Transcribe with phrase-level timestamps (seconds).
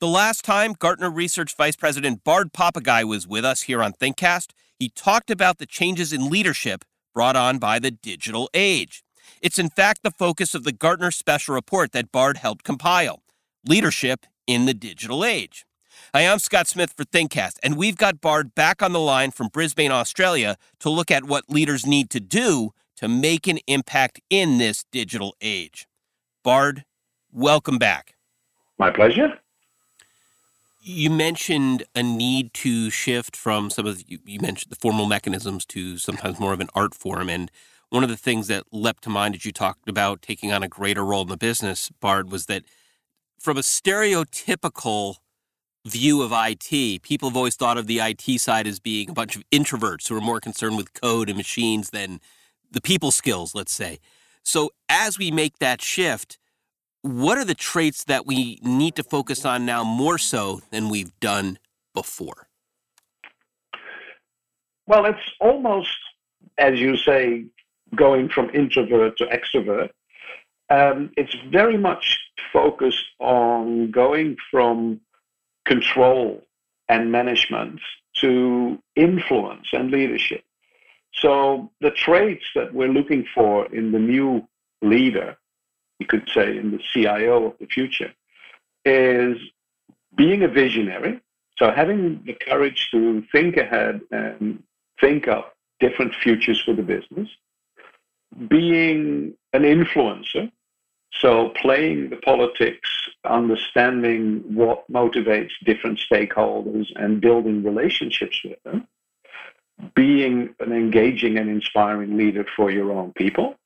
[0.00, 4.52] The last time Gartner Research Vice President Bard Papegaaij was with us here on ThinkCast,
[4.78, 9.02] he talked about the changes in leadership brought on by the digital age.
[9.42, 13.24] It's in fact the focus of the Gartner special report that Bard helped compile
[13.66, 15.66] Leadership in the Digital Age.
[16.14, 19.48] Hi, I'm Scott Smith for ThinkCast, and we've got Bard back on the line from
[19.48, 24.58] Brisbane, Australia to look at what leaders need to do to make an impact in
[24.58, 25.88] this digital age.
[26.44, 26.84] Bard,
[27.32, 28.14] welcome back.
[28.78, 29.40] My pleasure.
[30.90, 35.66] You mentioned a need to shift from some of you, you mentioned the formal mechanisms
[35.66, 37.28] to sometimes more of an art form.
[37.28, 37.50] And
[37.90, 40.68] one of the things that leapt to mind as you talked about taking on a
[40.68, 42.62] greater role in the business, Bard, was that
[43.38, 45.16] from a stereotypical
[45.84, 49.36] view of IT, people have always thought of the IT side as being a bunch
[49.36, 52.18] of introverts who are more concerned with code and machines than
[52.70, 53.98] the people skills, let's say.
[54.42, 56.38] So as we make that shift,
[57.02, 61.18] what are the traits that we need to focus on now more so than we've
[61.20, 61.58] done
[61.94, 62.48] before?
[64.86, 65.96] Well, it's almost,
[66.56, 67.44] as you say,
[67.94, 69.90] going from introvert to extrovert.
[70.70, 72.18] Um, it's very much
[72.52, 75.00] focused on going from
[75.64, 76.42] control
[76.88, 77.80] and management
[78.20, 80.42] to influence and leadership.
[81.14, 84.46] So the traits that we're looking for in the new
[84.82, 85.36] leader
[85.98, 88.12] you could say, in the CIO of the future,
[88.84, 89.36] is
[90.16, 91.20] being a visionary.
[91.58, 94.62] So having the courage to think ahead and
[95.00, 97.28] think up different futures for the business,
[98.48, 100.50] being an influencer,
[101.12, 102.88] so playing the politics,
[103.24, 108.86] understanding what motivates different stakeholders and building relationships with them,
[109.94, 113.56] being an engaging and inspiring leader for your own people,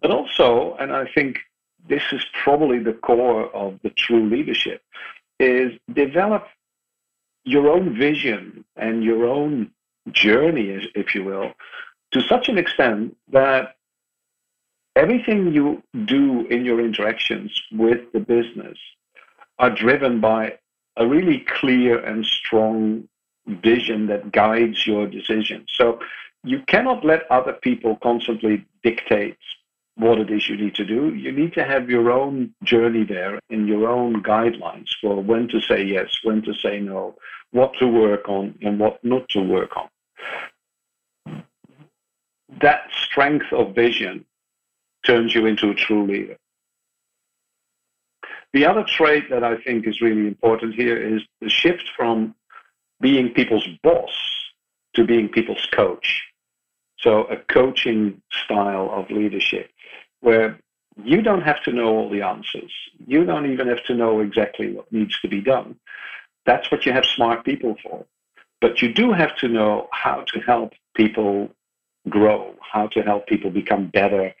[0.00, 1.38] but also, and I think
[1.88, 4.82] this is probably the core of the true leadership,
[5.38, 6.46] is develop
[7.44, 9.70] your own vision and your own
[10.12, 11.52] journey, if you will,
[12.12, 13.76] to such an extent that
[14.96, 18.78] everything you do in your interactions with the business
[19.58, 20.58] are driven by
[20.96, 23.08] a really clear and strong
[23.46, 25.70] vision that guides your decisions.
[25.74, 26.00] So
[26.44, 29.38] you cannot let other people constantly dictate
[30.00, 31.14] what it is you need to do.
[31.14, 35.60] You need to have your own journey there and your own guidelines for when to
[35.60, 37.16] say yes, when to say no,
[37.52, 41.42] what to work on, and what not to work on.
[42.60, 44.24] That strength of vision
[45.04, 46.36] turns you into a true leader.
[48.52, 52.34] The other trait that I think is really important here is the shift from
[53.00, 54.12] being people's boss
[54.94, 56.22] to being people's coach.
[56.98, 59.70] So, a coaching style of leadership
[60.20, 60.58] where
[61.02, 62.72] you don't have to know all the answers.
[63.06, 65.76] You don't even have to know exactly what needs to be done.
[66.46, 68.04] That's what you have smart people for.
[68.60, 71.50] But you do have to know how to help people
[72.08, 74.34] grow, how to help people become better,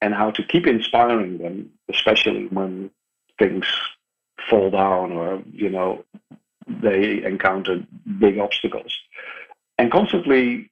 [0.00, 2.90] and how to keep inspiring them, especially when
[3.38, 3.66] things
[4.48, 6.04] fall down or, you know,
[6.66, 7.84] they encounter
[8.18, 8.92] big obstacles.
[9.78, 10.70] And constantly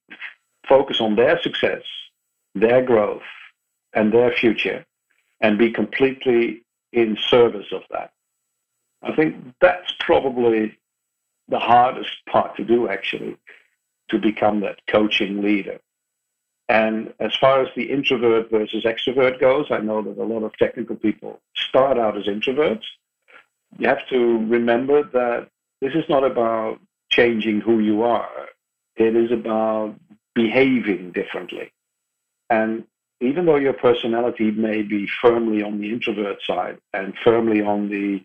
[0.68, 1.82] focus on their success,
[2.54, 3.22] their growth,
[3.94, 4.84] and their future
[5.40, 8.12] and be completely in service of that.
[9.02, 10.78] I think that's probably
[11.48, 13.36] the hardest part to do, actually,
[14.10, 15.80] to become that coaching leader.
[16.68, 20.56] And as far as the introvert versus extrovert goes, I know that a lot of
[20.56, 22.84] technical people start out as introverts.
[23.78, 25.48] You have to remember that
[25.80, 26.78] this is not about
[27.10, 28.48] changing who you are,
[28.96, 29.96] it is about
[30.34, 31.72] behaving differently.
[32.48, 32.84] And
[33.22, 38.20] even though your personality may be firmly on the introvert side and firmly on the,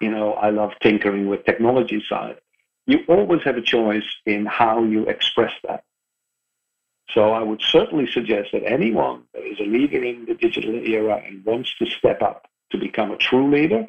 [0.00, 2.38] you know, I love tinkering with technology side,
[2.86, 5.84] you always have a choice in how you express that.
[7.10, 11.22] So I would certainly suggest that anyone that is a leader in the digital era
[11.26, 13.86] and wants to step up to become a true leader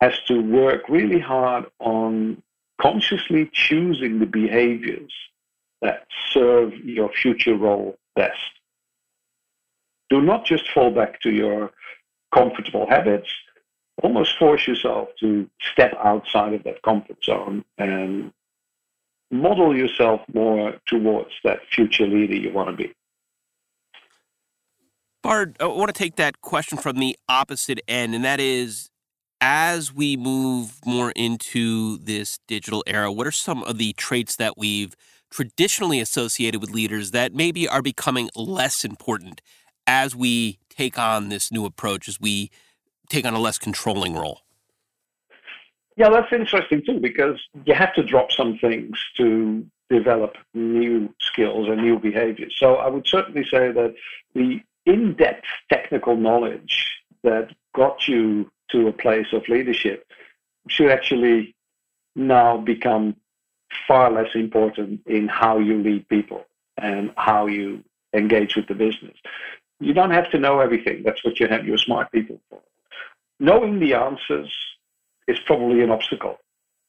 [0.00, 2.40] has to work really hard on
[2.80, 5.12] consciously choosing the behaviors
[5.82, 8.60] that serve your future role best
[10.14, 11.72] do not just fall back to your
[12.32, 13.28] comfortable habits.
[14.02, 18.32] Almost force yourself to step outside of that comfort zone and
[19.30, 22.92] model yourself more towards that future leader you want to be.
[25.22, 28.90] Bard, I want to take that question from the opposite end, and that is
[29.40, 34.56] as we move more into this digital era, what are some of the traits that
[34.56, 34.94] we've
[35.30, 39.40] traditionally associated with leaders that maybe are becoming less important
[39.86, 42.50] as we take on this new approach, as we
[43.08, 44.40] take on a less controlling role?
[45.96, 51.68] Yeah, that's interesting too, because you have to drop some things to develop new skills
[51.68, 52.54] and new behaviors.
[52.58, 53.94] So I would certainly say that
[54.34, 56.84] the in depth technical knowledge
[57.22, 60.06] that got you to a place of leadership
[60.68, 61.54] should actually
[62.16, 63.16] now become
[63.86, 66.44] far less important in how you lead people
[66.76, 67.82] and how you
[68.14, 69.16] engage with the business.
[69.80, 71.02] You don't have to know everything.
[71.02, 72.60] That's what you have your smart people for.
[73.40, 74.52] Knowing the answers
[75.26, 76.38] is probably an obstacle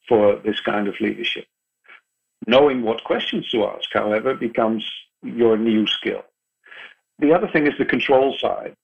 [0.08, 1.46] for this kind of leadership.
[2.48, 4.86] Knowing what questions to ask, however, becomes
[5.24, 6.24] your new skill.
[7.20, 8.76] The other thing is the control side,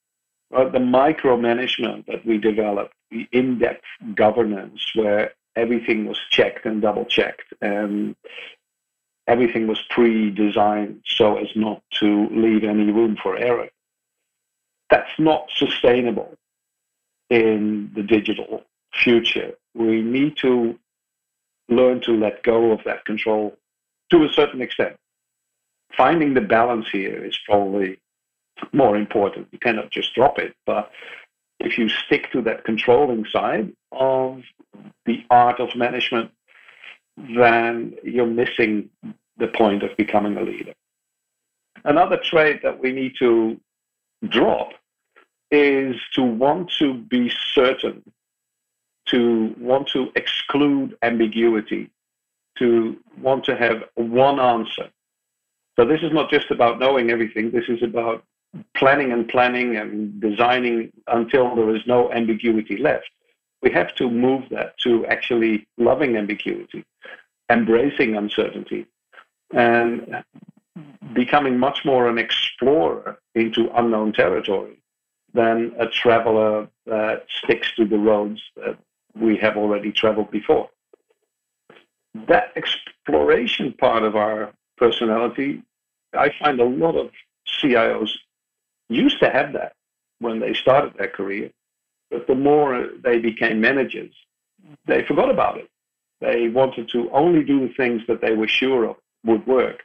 [0.49, 0.71] right?
[0.71, 3.83] the micromanagement that we developed, the in depth
[4.15, 8.15] governance where everything was checked and double checked and
[9.27, 13.69] everything was pre designed so as not to leave any room for error.
[14.91, 16.37] That's not sustainable
[17.29, 19.53] in the digital future.
[19.73, 20.77] We need to
[21.69, 23.57] learn to let go of that control
[24.11, 24.97] to a certain extent.
[25.95, 27.99] Finding the balance here is probably
[28.73, 29.47] more important.
[29.51, 30.91] You cannot just drop it, but
[31.59, 34.43] if you stick to that controlling side of
[35.05, 36.31] the art of management,
[37.17, 38.89] then you're missing
[39.37, 40.73] the point of becoming a leader.
[41.85, 43.59] Another trait that we need to
[44.27, 44.73] drop
[45.51, 48.03] is to want to be certain
[49.11, 51.91] to want to exclude ambiguity,
[52.57, 54.89] to want to have one answer.
[55.77, 58.23] So this is not just about knowing everything, this is about
[58.75, 63.09] planning and planning and designing until there is no ambiguity left.
[63.61, 66.85] We have to move that to actually loving ambiguity,
[67.49, 68.87] embracing uncertainty,
[69.53, 70.23] and
[71.13, 74.81] becoming much more an explorer into unknown territory
[75.33, 78.77] than a traveler that sticks to the roads that
[79.15, 80.69] we have already traveled before.
[82.27, 85.63] That exploration part of our personality,
[86.13, 87.11] I find a lot of
[87.61, 88.09] CIOs
[88.89, 89.73] used to have that
[90.19, 91.51] when they started their career,
[92.09, 94.13] but the more they became managers,
[94.85, 95.69] they forgot about it.
[96.19, 99.83] They wanted to only do things that they were sure of would work.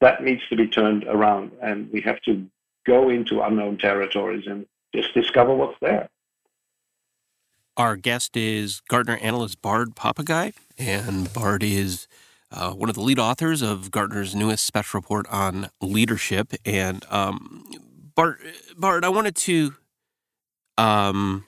[0.00, 2.46] That needs to be turned around, and we have to
[2.86, 6.08] go into unknown territories and just discover what's there.
[7.76, 12.08] Our guest is Gartner analyst Bard Papegaaij, and Bard is
[12.50, 16.54] uh, one of the lead authors of Gartner's newest special report on leadership.
[16.64, 17.64] And um,
[18.16, 18.38] Bard,
[18.76, 19.74] Bard, I wanted to
[20.76, 21.44] um,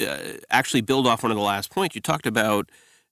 [0.00, 0.18] uh,
[0.50, 1.94] actually build off one of the last points.
[1.96, 2.70] You talked about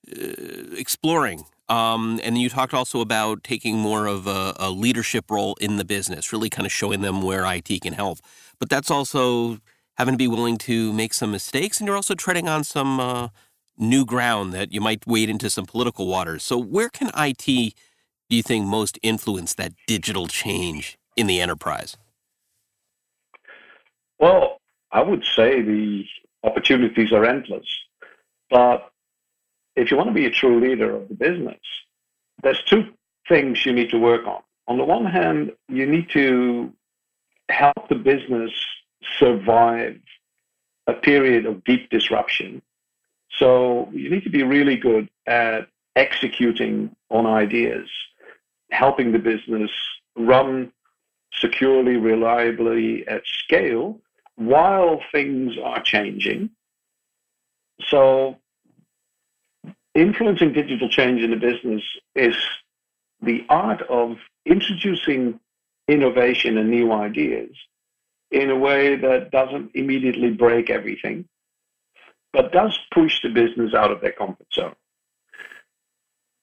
[0.08, 5.56] uh, exploring um, and you talked also about taking more of a, a, leadership role
[5.60, 8.18] in the business, really kind of showing them where IT can help.
[8.58, 9.58] But that's also
[9.96, 13.28] having to be willing to make some mistakes, and you're also treading on some uh,
[13.76, 16.42] new ground that you might wade into some political waters.
[16.44, 21.96] So, where can IT, do you think, most influence that digital change in the enterprise?
[24.18, 24.60] Well,
[24.92, 26.04] I would say the
[26.44, 27.66] opportunities are endless.
[28.50, 28.90] But
[29.76, 31.60] if you want to be a true leader of the business,
[32.42, 32.88] there's two
[33.28, 34.42] things you need to work on.
[34.68, 36.72] On the one hand, you need to
[37.48, 38.50] help the business
[39.18, 40.00] survive
[40.86, 42.62] a period of deep disruption.
[43.30, 47.88] So you need to be really good at executing on ideas,
[48.70, 49.70] helping the business
[50.16, 50.72] run
[51.32, 54.00] securely, reliably at scale
[54.36, 56.50] while things are changing.
[57.88, 58.38] So
[59.96, 61.82] influencing digital change in the business
[62.14, 62.36] is
[63.22, 65.40] the art of introducing
[65.88, 67.50] innovation and new ideas
[68.30, 71.26] in a way that doesn't immediately break everything,
[72.32, 74.74] but does push the business out of their comfort zone.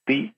[0.06, 0.30] The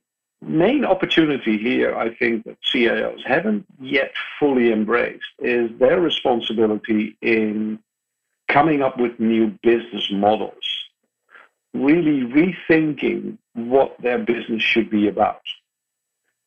[0.42, 7.78] main opportunity here, I think, that CIOs haven't yet fully embraced is their responsibility in
[8.48, 10.75] coming up with new business models,
[11.84, 15.42] really rethinking what their business should be about,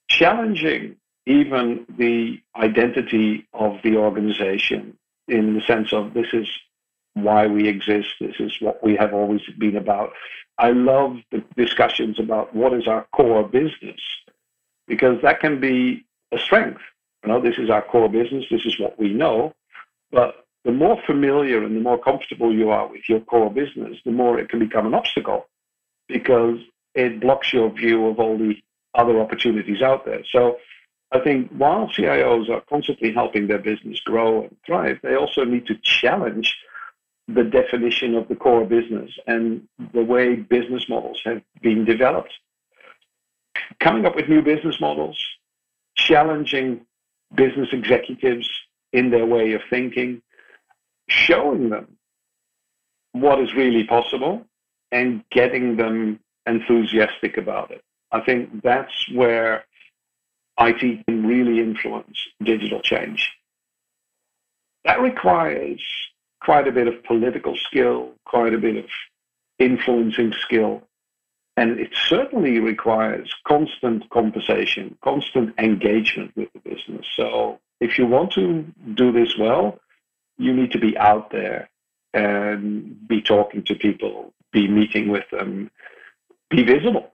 [0.08, 0.96] challenging
[1.26, 6.48] even the identity of the organization in the sense of this is
[7.14, 10.12] why we exist, this is what we have always been about.
[10.58, 14.00] I love the discussions about what is our core business
[14.88, 16.82] because that can be a strength.
[17.24, 19.54] You know, this is our core business, this is what we know.
[20.12, 24.12] But the more familiar and the more comfortable you are with your core business, the
[24.12, 25.48] more it can become an obstacle
[26.08, 26.60] because
[26.96, 28.56] it blocks your view of all the
[28.94, 30.24] other opportunities out there.
[30.32, 30.58] So
[31.12, 35.66] I think while CIOs are constantly helping their business grow and thrive, they also need
[35.68, 36.56] to challenge
[37.28, 42.34] the definition of the core business and the way business models have been developed.
[43.80, 45.18] Coming up with new business models,
[45.96, 46.82] challenging
[47.36, 48.50] business executives
[48.94, 50.22] in their way of thinking,
[51.10, 51.98] showing them
[53.12, 54.46] what is really possible
[54.92, 57.84] and getting them enthusiastic about it.
[58.12, 59.66] I think that's where
[60.60, 63.32] IT can really influence digital change.
[64.86, 65.82] That requires
[66.42, 68.86] quite a bit of political skill, quite a bit of
[69.60, 70.84] influencing skill,
[71.58, 77.06] and it certainly requires constant conversation, constant engagement with the business.
[77.16, 79.80] So if you want to do this well,
[80.40, 81.70] you need to be out there
[82.14, 85.70] and be talking to people, be meeting with them,
[86.50, 87.14] be visible.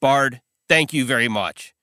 [0.00, 1.74] Bard, thank you very much.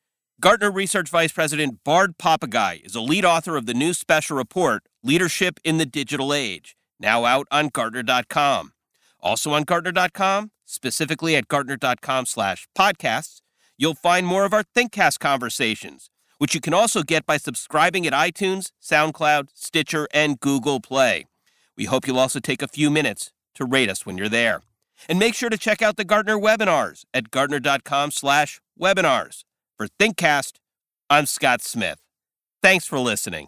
[0.41, 4.84] Gartner Research Vice President Bard Papegaaij is a lead author of the new special report,
[5.03, 8.72] Leadership in the Digital Age, now out on Gartner.com.
[9.20, 13.41] Also on Gartner.com, specifically at Gartner.com slash podcasts,
[13.77, 18.13] you'll find more of our ThinkCast conversations, which you can also get by subscribing at
[18.13, 21.27] iTunes, SoundCloud, Stitcher, and Google Play.
[21.77, 24.62] We hope you'll also take a few minutes to rate us when you're there.
[25.08, 29.43] And make sure to check out the Gartner webinars at Gartner.com slash webinars.
[29.77, 30.53] For ThinkCast,
[31.10, 32.00] I'm Scott Smith.
[32.62, 33.48] Thanks for listening.